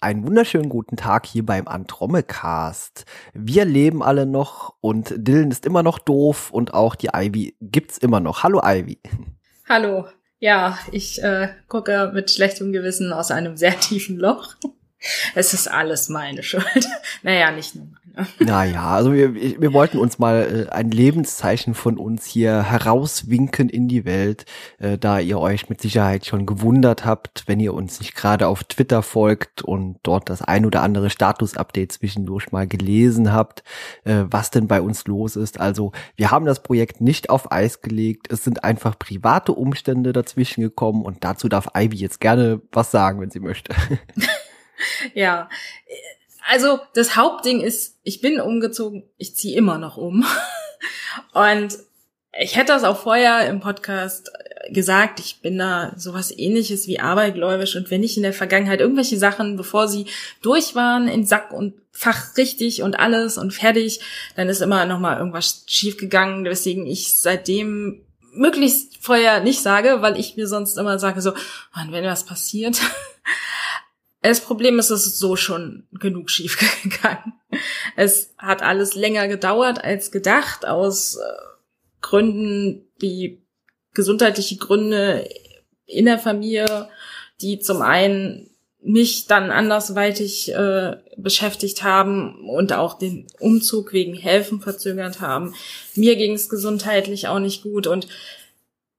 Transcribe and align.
Einen 0.00 0.24
wunderschönen 0.24 0.68
guten 0.68 0.96
Tag 0.96 1.26
hier 1.26 1.44
beim 1.44 1.66
Andromecast. 1.66 3.04
Wir 3.34 3.64
leben 3.64 4.00
alle 4.00 4.26
noch 4.26 4.76
und 4.80 5.12
Dylan 5.16 5.50
ist 5.50 5.66
immer 5.66 5.82
noch 5.82 5.98
doof 5.98 6.52
und 6.52 6.72
auch 6.72 6.94
die 6.94 7.08
Ivy 7.12 7.56
gibt's 7.60 7.98
immer 7.98 8.20
noch. 8.20 8.44
Hallo 8.44 8.60
Ivy. 8.64 9.00
Hallo. 9.68 10.06
Ja, 10.38 10.78
ich 10.92 11.20
äh, 11.24 11.48
gucke 11.66 12.12
mit 12.14 12.30
schlechtem 12.30 12.72
Gewissen 12.72 13.12
aus 13.12 13.32
einem 13.32 13.56
sehr 13.56 13.80
tiefen 13.80 14.18
Loch. 14.18 14.54
Es 15.34 15.52
ist 15.52 15.66
alles 15.66 16.08
meine 16.08 16.44
Schuld. 16.44 16.88
naja, 17.24 17.50
nicht 17.50 17.74
nur 17.74 17.88
naja, 18.38 18.90
also 18.90 19.12
wir, 19.12 19.34
wir 19.34 19.72
wollten 19.72 19.98
uns 19.98 20.18
mal 20.18 20.66
äh, 20.68 20.72
ein 20.72 20.90
Lebenszeichen 20.90 21.74
von 21.74 21.98
uns 21.98 22.24
hier 22.24 22.62
herauswinken 22.62 23.68
in 23.68 23.88
die 23.88 24.04
Welt, 24.04 24.44
äh, 24.78 24.98
da 24.98 25.18
ihr 25.18 25.38
euch 25.38 25.68
mit 25.68 25.80
Sicherheit 25.80 26.26
schon 26.26 26.46
gewundert 26.46 27.04
habt, 27.04 27.44
wenn 27.46 27.60
ihr 27.60 27.74
uns 27.74 28.00
nicht 28.00 28.14
gerade 28.14 28.48
auf 28.48 28.64
Twitter 28.64 29.02
folgt 29.02 29.62
und 29.62 29.98
dort 30.02 30.30
das 30.30 30.42
ein 30.42 30.66
oder 30.66 30.82
andere 30.82 31.10
Status-Update 31.10 31.92
zwischendurch 31.92 32.52
mal 32.52 32.66
gelesen 32.66 33.32
habt, 33.32 33.62
äh, 34.04 34.24
was 34.26 34.50
denn 34.50 34.66
bei 34.66 34.80
uns 34.80 35.06
los 35.06 35.36
ist. 35.36 35.60
Also 35.60 35.92
wir 36.16 36.30
haben 36.30 36.46
das 36.46 36.62
Projekt 36.62 37.00
nicht 37.00 37.30
auf 37.30 37.52
Eis 37.52 37.80
gelegt, 37.80 38.32
es 38.32 38.44
sind 38.44 38.64
einfach 38.64 38.98
private 38.98 39.52
Umstände 39.52 40.12
dazwischen 40.12 40.60
gekommen 40.60 41.02
und 41.02 41.24
dazu 41.24 41.48
darf 41.48 41.68
Ivy 41.76 41.96
jetzt 41.96 42.20
gerne 42.20 42.60
was 42.72 42.90
sagen, 42.90 43.20
wenn 43.20 43.30
sie 43.30 43.40
möchte. 43.40 43.74
ja, 45.14 45.48
also 46.48 46.80
das 46.94 47.14
Hauptding 47.14 47.60
ist, 47.60 47.98
ich 48.02 48.20
bin 48.20 48.40
umgezogen, 48.40 49.04
ich 49.18 49.36
ziehe 49.36 49.56
immer 49.56 49.78
noch 49.78 49.96
um. 49.98 50.24
Und 51.34 51.78
ich 52.40 52.56
hätte 52.56 52.72
das 52.72 52.84
auch 52.84 52.98
vorher 52.98 53.46
im 53.48 53.60
Podcast 53.60 54.30
gesagt, 54.70 55.20
ich 55.20 55.40
bin 55.40 55.58
da 55.58 55.92
sowas 55.96 56.32
ähnliches 56.36 56.86
wie 56.86 57.00
abergläubisch 57.00 57.74
und 57.76 57.90
wenn 57.90 58.02
ich 58.02 58.16
in 58.16 58.22
der 58.22 58.32
Vergangenheit 58.32 58.80
irgendwelche 58.80 59.16
Sachen, 59.16 59.56
bevor 59.56 59.88
sie 59.88 60.06
durch 60.42 60.74
waren, 60.74 61.08
in 61.08 61.24
Sack 61.24 61.52
und 61.52 61.74
Fach 61.90 62.36
richtig 62.36 62.82
und 62.82 62.98
alles 62.98 63.38
und 63.38 63.52
fertig, 63.52 64.00
dann 64.36 64.48
ist 64.48 64.60
immer 64.60 64.84
noch 64.84 65.00
mal 65.00 65.18
irgendwas 65.18 65.64
schiefgegangen, 65.66 66.44
weswegen 66.44 66.86
ich 66.86 67.20
seitdem 67.20 68.02
möglichst 68.32 68.98
vorher 69.00 69.40
nicht 69.40 69.60
sage, 69.60 70.00
weil 70.00 70.18
ich 70.18 70.36
mir 70.36 70.46
sonst 70.46 70.78
immer 70.78 70.98
sage 71.00 71.20
so, 71.22 71.32
wenn 71.90 72.04
was 72.04 72.24
passiert, 72.24 72.80
das 74.22 74.40
Problem 74.40 74.78
ist, 74.78 74.90
es 74.90 75.06
ist 75.06 75.18
so 75.18 75.36
schon 75.36 75.86
genug 75.92 76.30
schief 76.30 76.58
gegangen. 76.82 77.34
Es 77.96 78.34
hat 78.38 78.62
alles 78.62 78.94
länger 78.94 79.28
gedauert 79.28 79.82
als 79.82 80.10
gedacht, 80.10 80.66
aus 80.66 81.16
äh, 81.16 81.20
Gründen 82.00 82.88
wie 82.98 83.42
gesundheitliche 83.94 84.56
Gründe 84.56 85.28
in 85.86 86.04
der 86.04 86.18
Familie, 86.18 86.88
die 87.40 87.58
zum 87.58 87.82
einen 87.82 88.50
mich 88.80 89.26
dann 89.26 89.50
andersweitig 89.50 90.52
äh, 90.54 90.96
beschäftigt 91.16 91.82
haben 91.82 92.48
und 92.48 92.72
auch 92.72 92.96
den 92.96 93.26
Umzug 93.40 93.92
wegen 93.92 94.14
Helfen 94.14 94.60
verzögert 94.60 95.20
haben. 95.20 95.54
Mir 95.94 96.16
ging 96.16 96.34
es 96.34 96.48
gesundheitlich 96.48 97.26
auch 97.26 97.40
nicht 97.40 97.62
gut 97.62 97.86
und 97.86 98.06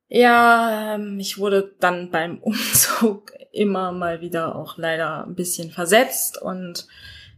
ja, 0.09 0.95
ähm, 0.95 1.19
ich 1.19 1.37
wurde 1.37 1.75
dann 1.79 2.11
beim 2.11 2.37
Umzug 2.41 3.31
immer 3.52 3.92
mal 3.92 4.22
wieder 4.22 4.55
auch 4.55 4.78
leider 4.78 5.25
ein 5.25 5.36
bisschen 5.36 5.72
versetzt. 5.72 6.42
Und 6.42 6.88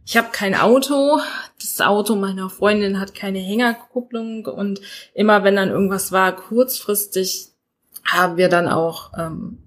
ich 0.04 0.16
habe 0.16 0.28
kein 0.32 0.54
Auto. 0.54 1.20
Das 1.60 1.80
Auto 1.80 2.14
meiner 2.16 2.50
Freundin 2.50 3.00
hat 3.00 3.14
keine 3.14 3.38
Hängerkupplung. 3.38 4.46
Und 4.46 4.80
immer 5.14 5.44
wenn 5.44 5.56
dann 5.56 5.70
irgendwas 5.70 6.12
war, 6.12 6.34
kurzfristig 6.34 7.48
haben 8.04 8.36
wir 8.36 8.48
dann 8.48 8.68
auch 8.68 9.12
ähm, 9.16 9.58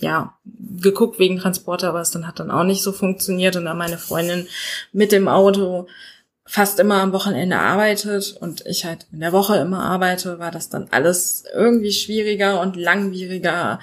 ja 0.00 0.38
geguckt 0.80 1.18
wegen 1.18 1.38
Transporter, 1.38 1.88
aber 1.88 2.00
es 2.00 2.12
dann 2.12 2.26
hat 2.26 2.38
dann 2.38 2.50
auch 2.50 2.64
nicht 2.64 2.82
so 2.82 2.92
funktioniert. 2.92 3.56
Und 3.56 3.64
dann 3.64 3.78
meine 3.78 3.98
Freundin 3.98 4.46
mit 4.92 5.12
dem 5.12 5.28
Auto 5.28 5.86
fast 6.48 6.80
immer 6.80 7.02
am 7.02 7.12
Wochenende 7.12 7.58
arbeitet 7.58 8.34
und 8.40 8.64
ich 8.64 8.86
halt 8.86 9.06
in 9.12 9.20
der 9.20 9.32
Woche 9.32 9.56
immer 9.58 9.82
arbeite, 9.82 10.38
war 10.38 10.50
das 10.50 10.70
dann 10.70 10.88
alles 10.90 11.44
irgendwie 11.54 11.92
schwieriger 11.92 12.62
und 12.62 12.74
langwieriger, 12.74 13.80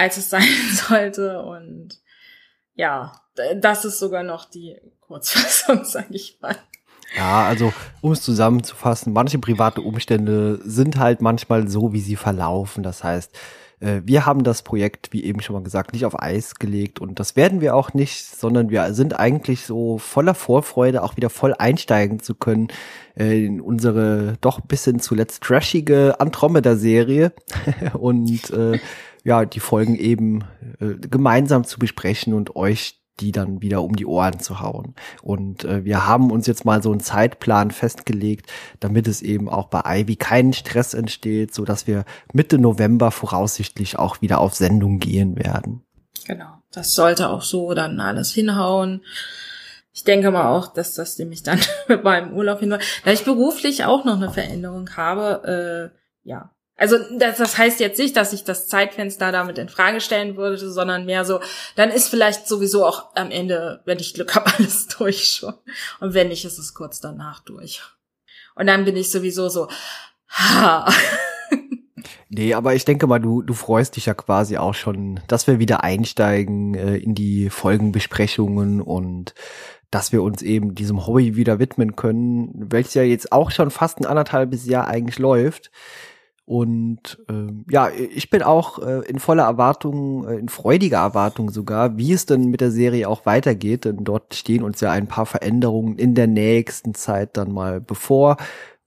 als 0.00 0.16
es 0.16 0.30
sein 0.30 0.42
sollte. 0.72 1.42
Und 1.42 2.00
ja, 2.74 3.12
das 3.56 3.84
ist 3.84 3.98
sogar 3.98 4.22
noch 4.22 4.46
die 4.46 4.76
Kurzfassung, 5.00 5.84
sage 5.84 6.14
ich 6.14 6.38
mal. 6.40 6.56
Ja, 7.16 7.44
also 7.44 7.72
um 8.00 8.12
es 8.12 8.22
zusammenzufassen, 8.22 9.12
manche 9.12 9.38
private 9.38 9.80
Umstände 9.80 10.60
sind 10.64 10.96
halt 10.96 11.20
manchmal 11.20 11.66
so, 11.66 11.92
wie 11.92 12.00
sie 12.00 12.14
verlaufen. 12.14 12.84
Das 12.84 13.02
heißt, 13.02 13.36
äh, 13.80 14.02
wir 14.04 14.26
haben 14.26 14.44
das 14.44 14.62
Projekt, 14.62 15.12
wie 15.12 15.24
eben 15.24 15.40
schon 15.40 15.54
mal 15.54 15.62
gesagt, 15.62 15.92
nicht 15.92 16.04
auf 16.04 16.22
Eis 16.22 16.54
gelegt 16.54 17.00
und 17.00 17.18
das 17.18 17.34
werden 17.34 17.60
wir 17.60 17.74
auch 17.74 17.94
nicht, 17.94 18.24
sondern 18.24 18.70
wir 18.70 18.94
sind 18.94 19.18
eigentlich 19.18 19.66
so 19.66 19.98
voller 19.98 20.34
Vorfreude, 20.34 21.02
auch 21.02 21.16
wieder 21.16 21.30
voll 21.30 21.54
einsteigen 21.58 22.20
zu 22.20 22.36
können 22.36 22.68
äh, 23.16 23.44
in 23.44 23.60
unsere 23.60 24.36
doch 24.40 24.60
bisschen 24.60 25.00
zuletzt 25.00 25.42
trashige 25.42 26.20
Andromeda-Serie 26.20 27.32
und 27.94 28.50
äh, 28.50 28.78
ja, 29.24 29.44
die 29.44 29.60
Folgen 29.60 29.96
eben 29.96 30.44
äh, 30.80 30.94
gemeinsam 30.94 31.64
zu 31.64 31.78
besprechen 31.78 32.34
und 32.34 32.56
euch 32.56 33.00
die 33.20 33.32
dann 33.32 33.62
wieder 33.62 33.82
um 33.82 33.94
die 33.94 34.06
Ohren 34.06 34.40
zu 34.40 34.60
hauen. 34.60 34.94
Und 35.22 35.64
äh, 35.64 35.84
wir 35.84 36.06
haben 36.06 36.30
uns 36.30 36.46
jetzt 36.46 36.64
mal 36.64 36.82
so 36.82 36.90
einen 36.90 37.00
Zeitplan 37.00 37.70
festgelegt, 37.70 38.50
damit 38.80 39.06
es 39.06 39.22
eben 39.22 39.48
auch 39.48 39.68
bei 39.68 39.82
Ivy 39.84 40.16
keinen 40.16 40.52
Stress 40.52 40.94
entsteht, 40.94 41.54
so 41.54 41.64
dass 41.64 41.86
wir 41.86 42.04
Mitte 42.32 42.58
November 42.58 43.10
voraussichtlich 43.10 43.98
auch 43.98 44.22
wieder 44.22 44.40
auf 44.40 44.54
Sendung 44.54 44.98
gehen 44.98 45.36
werden. 45.36 45.82
Genau, 46.26 46.50
das 46.72 46.94
sollte 46.94 47.28
auch 47.28 47.42
so 47.42 47.74
dann 47.74 48.00
alles 48.00 48.32
hinhauen. 48.32 49.02
Ich 49.92 50.04
denke 50.04 50.30
mal 50.30 50.48
auch, 50.48 50.72
dass 50.72 50.94
das 50.94 51.18
nämlich 51.18 51.42
dann 51.42 51.60
mit 51.88 52.04
meinem 52.04 52.32
Urlaub 52.32 52.60
hinhaut. 52.60 52.80
Da 53.04 53.10
ich 53.10 53.24
beruflich 53.24 53.84
auch 53.84 54.04
noch 54.04 54.16
eine 54.16 54.30
Veränderung 54.30 54.88
habe, 54.96 55.92
äh, 55.92 56.28
ja, 56.28 56.50
also 56.80 56.96
das, 57.18 57.36
das 57.36 57.58
heißt 57.58 57.78
jetzt 57.78 57.98
nicht, 57.98 58.16
dass 58.16 58.32
ich 58.32 58.42
das 58.42 58.66
Zeitfenster 58.66 59.32
damit 59.32 59.58
in 59.58 59.68
Frage 59.68 60.00
stellen 60.00 60.38
würde, 60.38 60.56
sondern 60.56 61.04
mehr 61.04 61.26
so, 61.26 61.40
dann 61.76 61.90
ist 61.90 62.08
vielleicht 62.08 62.48
sowieso 62.48 62.86
auch 62.86 63.14
am 63.16 63.30
Ende, 63.30 63.82
wenn 63.84 63.98
ich 63.98 64.14
Glück 64.14 64.34
habe, 64.34 64.50
alles 64.58 64.88
durch 64.88 65.24
schon. 65.30 65.52
Und 66.00 66.14
wenn 66.14 66.28
nicht, 66.28 66.46
ist 66.46 66.58
es 66.58 66.72
kurz 66.72 67.00
danach 67.00 67.40
durch. 67.40 67.82
Und 68.54 68.66
dann 68.66 68.86
bin 68.86 68.96
ich 68.96 69.10
sowieso 69.10 69.50
so, 69.50 69.68
ha. 70.28 70.90
Nee, 72.32 72.54
aber 72.54 72.76
ich 72.76 72.84
denke 72.84 73.08
mal, 73.08 73.18
du, 73.18 73.42
du 73.42 73.54
freust 73.54 73.96
dich 73.96 74.06
ja 74.06 74.14
quasi 74.14 74.56
auch 74.56 74.74
schon, 74.74 75.18
dass 75.26 75.48
wir 75.48 75.58
wieder 75.58 75.82
einsteigen 75.82 76.74
äh, 76.74 76.96
in 76.96 77.14
die 77.14 77.50
Folgenbesprechungen 77.50 78.80
und 78.80 79.34
dass 79.90 80.12
wir 80.12 80.22
uns 80.22 80.40
eben 80.40 80.76
diesem 80.76 81.06
Hobby 81.06 81.34
wieder 81.34 81.58
widmen 81.58 81.96
können, 81.96 82.52
welches 82.54 82.94
ja 82.94 83.02
jetzt 83.02 83.32
auch 83.32 83.50
schon 83.50 83.70
fast 83.70 83.98
ein 83.98 84.06
anderthalbes 84.06 84.64
Jahr 84.64 84.86
eigentlich 84.86 85.18
läuft. 85.18 85.72
Und 86.50 87.16
äh, 87.28 87.52
ja, 87.70 87.90
ich 87.90 88.28
bin 88.28 88.42
auch 88.42 88.80
äh, 88.80 89.08
in 89.08 89.20
voller 89.20 89.44
Erwartung, 89.44 90.26
äh, 90.26 90.34
in 90.34 90.48
freudiger 90.48 90.96
Erwartung 90.96 91.52
sogar, 91.52 91.96
wie 91.96 92.12
es 92.12 92.26
denn 92.26 92.46
mit 92.46 92.60
der 92.60 92.72
Serie 92.72 93.08
auch 93.08 93.24
weitergeht. 93.24 93.84
Denn 93.84 94.02
dort 94.02 94.34
stehen 94.34 94.64
uns 94.64 94.80
ja 94.80 94.90
ein 94.90 95.06
paar 95.06 95.26
Veränderungen 95.26 95.96
in 95.96 96.16
der 96.16 96.26
nächsten 96.26 96.92
Zeit 96.94 97.36
dann 97.36 97.52
mal 97.52 97.80
bevor. 97.80 98.36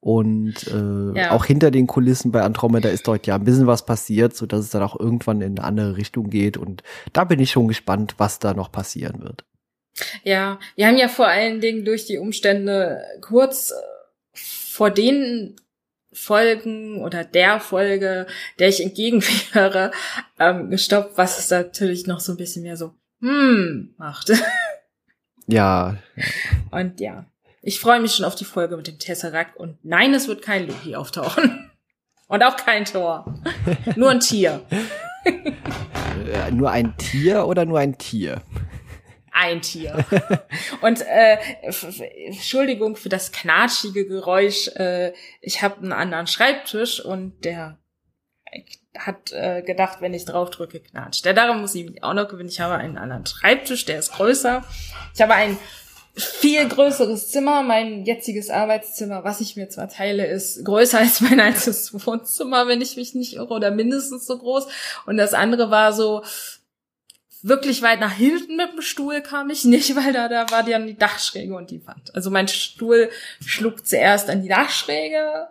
Und 0.02 0.68
äh, 0.73 1.18
ja. 1.18 1.31
auch 1.31 1.46
hinter 1.46 1.72
den 1.72 1.88
Kulissen 1.88 2.34
bei 2.34 2.41
Andromeda 2.41 2.90
ist 2.90 3.07
dort 3.07 3.28
ja 3.28 3.35
ein 3.35 3.46
bisschen 3.46 3.66
was 3.66 3.85
passiert, 3.85 4.35
so 4.35 4.46
dass 4.46 4.59
es 4.59 4.72
dann 4.72 4.84
auch 4.84 5.00
irgendwann 5.00 5.40
in 5.40 5.57
eine 5.57 5.66
andere 5.66 5.96
Richtung 5.96 6.29
geht. 6.29 6.57
Und 6.57 6.84
da 7.13 7.23
bin 7.23 7.40
ich 7.40 7.52
schon 7.52 7.69
gespannt, 7.69 8.16
was 8.18 8.40
da 8.40 8.53
noch 8.53 8.73
passieren 8.73 9.22
wird. 9.22 9.46
Ja, 10.23 10.59
wir 10.76 10.88
haben 10.88 10.97
ja 10.97 11.08
vor 11.08 11.28
allen 11.28 11.61
Dingen 11.61 11.85
durch 11.85 12.08
die 12.08 12.17
Umstände 12.17 13.02
kurz 13.22 13.72
äh, 13.72 13.76
vor 14.34 14.90
den 14.90 15.55
Folgen 16.14 17.02
oder 17.02 17.24
der 17.24 17.60
Folge, 17.60 18.28
der 18.60 18.70
ich 18.70 18.84
entgegenwäre, 18.84 19.92
ähm, 20.40 20.70
gestoppt, 20.70 21.18
was 21.18 21.40
es 21.40 21.50
natürlich 21.50 22.08
noch 22.08 22.20
so 22.20 22.34
ein 22.34 22.38
bisschen 22.38 22.64
mehr 22.64 22.78
so, 22.78 22.94
hm, 23.22 23.94
macht. 23.98 24.32
Ja. 25.46 25.98
Und 26.72 27.02
ja, 27.02 27.26
ich 27.62 27.82
freue 27.82 28.00
mich 28.00 28.16
schon 28.16 28.26
auf 28.26 28.36
die 28.36 28.46
Folge 28.46 28.78
mit 28.78 28.88
dem 28.88 28.98
Tesseract 28.98 29.58
und 29.58 29.78
nein, 29.84 30.14
es 30.14 30.30
wird 30.30 30.42
kein 30.42 30.68
Loki 30.68 30.96
auftauchen. 30.96 31.70
Und 32.30 32.42
auch 32.42 32.56
kein 32.56 32.86
Tor. 32.86 33.26
nur 33.96 34.10
ein 34.10 34.22
Tier. 34.22 34.62
Äh, 35.26 36.52
nur 36.52 36.72
ein 36.72 36.96
Tier 36.98 37.46
oder 37.46 37.66
nur 37.66 37.78
ein 37.78 37.98
Tier? 37.98 38.42
Ein 39.43 39.61
Tier. 39.61 40.05
Und 40.81 41.01
äh, 41.01 41.37
Entschuldigung 42.28 42.95
für 42.95 43.09
das 43.09 43.31
knatschige 43.31 44.07
Geräusch. 44.07 44.69
Äh, 44.69 45.13
ich 45.41 45.61
habe 45.61 45.78
einen 45.78 45.93
anderen 45.93 46.28
Schreibtisch 46.28 47.03
und 47.03 47.43
der 47.43 47.78
hat 48.97 49.31
äh, 49.31 49.63
gedacht, 49.63 50.01
wenn 50.01 50.13
ich 50.13 50.25
drauf 50.25 50.51
drücke, 50.51 50.79
knatscht. 50.79 51.25
Der 51.25 51.34
darum 51.34 51.61
muss 51.61 51.75
ich 51.75 51.90
mich 51.90 52.03
auch 52.03 52.13
noch 52.13 52.28
gewinnen. 52.28 52.49
Ich 52.49 52.59
habe 52.59 52.75
einen 52.75 52.97
anderen 52.97 53.25
Schreibtisch, 53.25 53.85
der 53.85 53.99
ist 53.99 54.13
größer. 54.13 54.63
Ich 55.16 55.22
habe 55.22 55.34
ein 55.34 55.57
viel 56.16 56.67
größeres 56.67 57.31
Zimmer. 57.31 57.63
Mein 57.63 58.05
jetziges 58.05 58.49
Arbeitszimmer, 58.49 59.23
was 59.23 59.41
ich 59.41 59.55
mir 59.55 59.69
zwar 59.69 59.90
teile, 59.90 60.28
ist 60.28 60.63
größer 60.63 60.99
als 60.99 61.22
mein 61.22 61.40
altes 61.40 61.93
Wohnzimmer, 62.05 62.67
wenn 62.67 62.81
ich 62.81 62.95
mich 62.95 63.16
nicht 63.16 63.34
irre, 63.34 63.53
oder 63.53 63.72
mindestens 63.72 64.28
so 64.28 64.37
groß. 64.37 64.67
Und 65.07 65.17
das 65.17 65.34
andere 65.34 65.72
war 65.72 65.91
so 65.91 66.23
wirklich 67.43 67.81
weit 67.81 67.99
nach 67.99 68.13
hinten 68.13 68.55
mit 68.55 68.73
dem 68.73 68.81
Stuhl 68.81 69.22
kam 69.22 69.49
ich 69.49 69.66
nicht, 69.66 69.95
weil 69.95 70.13
da, 70.13 70.28
da 70.28 70.49
war 70.49 70.63
dann 70.63 70.87
die 70.87 70.97
Dachschräge 70.97 71.55
und 71.55 71.69
die 71.69 71.85
Wand. 71.85 72.16
Also 72.16 72.31
mein 72.31 72.47
Stuhl 72.47 73.09
schlug 73.45 73.85
zuerst 73.85 74.29
an 74.29 74.41
die 74.41 74.49
Dachschräge 74.49 75.47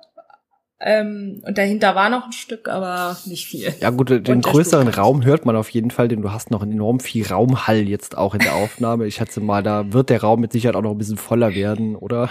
ähm, 0.85 1.41
und 1.47 1.59
dahinter 1.59 1.95
war 1.95 2.11
noch 2.11 2.27
ein 2.27 2.33
Stück, 2.33 2.69
aber 2.69 3.17
nicht 3.27 3.47
viel. 3.47 3.73
Ja 3.79 3.91
gut, 3.91 4.11
den 4.11 4.41
größeren 4.41 4.89
Raum 4.89 5.25
hört 5.25 5.47
man 5.47 5.55
auf 5.55 5.71
jeden 5.71 5.93
Fall, 5.93 6.09
denn 6.09 6.23
du 6.23 6.33
hast 6.33 6.51
noch 6.51 6.65
enorm 6.65 6.99
viel 6.99 7.25
Raumhall 7.25 7.89
jetzt 7.89 8.19
auch 8.19 8.35
in 8.35 8.41
der 8.41 8.55
Aufnahme. 8.55 9.07
Ich 9.07 9.15
schätze 9.15 9.41
mal, 9.41 9.63
da 9.63 9.93
wird 9.93 10.11
der 10.11 10.23
Raum 10.23 10.41
mit 10.41 10.51
Sicherheit 10.51 10.75
auch 10.75 10.83
noch 10.83 10.91
ein 10.91 10.99
bisschen 10.99 11.19
voller 11.19 11.55
werden, 11.55 11.95
oder? 11.95 12.31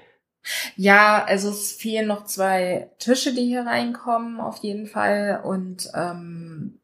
ja, 0.76 1.22
also 1.22 1.50
es 1.50 1.72
fehlen 1.72 2.06
noch 2.06 2.24
zwei 2.24 2.90
Tische, 2.98 3.34
die 3.34 3.44
hier 3.44 3.66
reinkommen, 3.66 4.40
auf 4.40 4.56
jeden 4.62 4.86
Fall. 4.86 5.42
Und 5.44 5.90
ähm, 5.94 6.78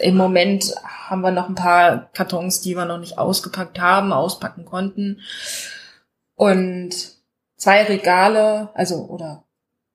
im 0.00 0.16
Moment 0.16 0.74
haben 0.84 1.22
wir 1.22 1.30
noch 1.30 1.48
ein 1.48 1.54
paar 1.54 2.10
Kartons, 2.12 2.60
die 2.60 2.74
wir 2.74 2.84
noch 2.84 2.98
nicht 2.98 3.18
ausgepackt 3.18 3.78
haben, 3.78 4.12
auspacken 4.12 4.64
konnten. 4.64 5.20
Und 6.34 6.94
zwei 7.56 7.84
Regale, 7.84 8.70
also 8.74 9.06
oder 9.06 9.44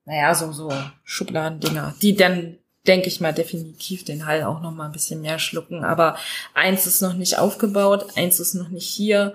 naja, 0.04 0.34
so, 0.34 0.52
so 0.52 0.70
Schubladendinger, 1.04 1.94
die 2.02 2.14
dann, 2.14 2.58
denke 2.86 3.08
ich 3.08 3.20
mal, 3.20 3.32
definitiv 3.32 4.04
den 4.04 4.26
Hall 4.26 4.42
auch 4.42 4.60
noch 4.60 4.72
mal 4.72 4.86
ein 4.86 4.92
bisschen 4.92 5.22
mehr 5.22 5.38
schlucken. 5.38 5.84
Aber 5.84 6.16
eins 6.52 6.86
ist 6.86 7.00
noch 7.00 7.14
nicht 7.14 7.38
aufgebaut, 7.38 8.06
eins 8.16 8.40
ist 8.40 8.54
noch 8.54 8.68
nicht 8.68 8.86
hier. 8.86 9.34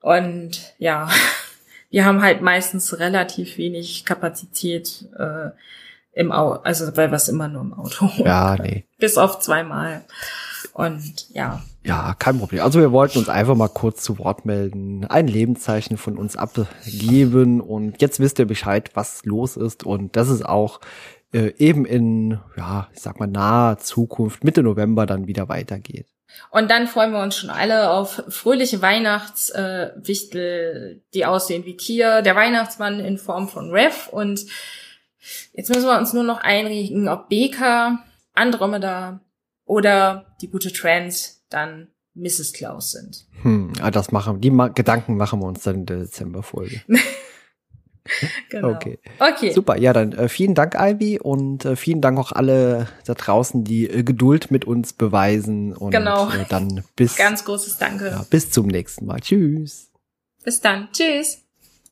Und 0.00 0.74
ja, 0.78 1.08
wir 1.90 2.04
haben 2.04 2.22
halt 2.22 2.42
meistens 2.42 2.98
relativ 2.98 3.56
wenig 3.58 4.04
Kapazität 4.04 5.06
äh, 5.16 5.50
im 6.12 6.32
Auto, 6.32 6.62
also 6.62 6.96
weil 6.96 7.10
wir 7.10 7.16
es 7.16 7.28
immer 7.28 7.48
nur 7.48 7.62
im 7.62 7.74
Auto 7.74 8.08
Ja, 8.16 8.56
nee. 8.60 8.84
Bis 8.98 9.18
auf 9.18 9.40
zweimal. 9.40 10.04
Und 10.74 11.28
ja. 11.34 11.62
Ja, 11.84 12.14
kein 12.18 12.38
Problem. 12.38 12.62
Also 12.62 12.78
wir 12.78 12.92
wollten 12.92 13.18
uns 13.18 13.28
einfach 13.28 13.56
mal 13.56 13.68
kurz 13.68 14.02
zu 14.02 14.18
Wort 14.18 14.44
melden, 14.44 15.04
ein 15.06 15.26
Lebenszeichen 15.26 15.96
von 15.96 16.16
uns 16.16 16.36
abgeben 16.36 17.60
und 17.60 18.00
jetzt 18.00 18.20
wisst 18.20 18.38
ihr 18.38 18.46
Bescheid, 18.46 18.90
was 18.94 19.24
los 19.24 19.56
ist 19.56 19.84
und 19.84 20.16
das 20.16 20.28
ist 20.28 20.46
auch 20.46 20.80
äh, 21.32 21.52
eben 21.58 21.84
in, 21.84 22.38
ja, 22.56 22.88
ich 22.94 23.00
sag 23.00 23.18
mal, 23.18 23.26
naher 23.26 23.78
Zukunft, 23.78 24.44
Mitte 24.44 24.62
November 24.62 25.06
dann 25.06 25.26
wieder 25.26 25.48
weitergeht. 25.48 26.06
Und 26.50 26.70
dann 26.70 26.86
freuen 26.86 27.12
wir 27.12 27.20
uns 27.20 27.36
schon 27.36 27.50
alle 27.50 27.90
auf 27.90 28.22
fröhliche 28.28 28.80
Weihnachtswichtel, 28.80 30.96
äh, 30.96 31.00
die 31.14 31.26
aussehen 31.26 31.66
wie 31.66 31.76
Tier, 31.76 32.22
der 32.22 32.36
Weihnachtsmann 32.36 33.00
in 33.00 33.18
Form 33.18 33.48
von 33.48 33.70
Rev 33.70 34.08
und 34.10 34.46
jetzt 35.52 35.68
müssen 35.68 35.86
wir 35.86 35.98
uns 35.98 36.12
nur 36.12 36.24
noch 36.24 36.40
einregen, 36.40 37.08
ob 37.08 37.28
Beka, 37.28 38.04
Andromeda 38.34 39.20
oder 39.64 40.34
die 40.40 40.48
gute 40.48 40.72
Trans 40.72 41.44
dann 41.48 41.88
Mrs. 42.14 42.52
Klaus 42.52 42.92
sind. 42.92 43.26
Hm, 43.42 43.72
ah, 43.80 43.90
das 43.90 44.12
machen, 44.12 44.40
die 44.40 44.50
Ma 44.50 44.68
Gedanken 44.68 45.16
machen 45.16 45.40
wir 45.40 45.46
uns 45.46 45.62
dann 45.62 45.76
in 45.76 45.86
der 45.86 45.98
Dezemberfolge. 45.98 46.82
genau. 48.50 48.70
Okay. 48.70 48.98
Okay. 49.18 49.52
Super. 49.52 49.78
Ja, 49.78 49.92
dann 49.92 50.12
äh, 50.12 50.28
vielen 50.28 50.54
Dank, 50.54 50.74
Ivy, 50.76 51.18
und 51.20 51.64
äh, 51.64 51.76
vielen 51.76 52.00
Dank 52.00 52.18
auch 52.18 52.32
alle 52.32 52.88
da 53.06 53.14
draußen, 53.14 53.64
die 53.64 53.88
äh, 53.88 54.02
Geduld 54.02 54.50
mit 54.50 54.64
uns 54.64 54.92
beweisen. 54.92 55.74
Und 55.74 55.92
genau. 55.92 56.28
Äh, 56.30 56.44
dann 56.48 56.84
bis 56.96 57.16
ganz 57.16 57.44
großes 57.44 57.78
Danke. 57.78 58.08
Ja, 58.08 58.24
bis 58.28 58.50
zum 58.50 58.66
nächsten 58.66 59.06
Mal. 59.06 59.20
Tschüss. 59.20 59.90
Bis 60.44 60.60
dann. 60.60 60.88
Tschüss. 60.92 61.42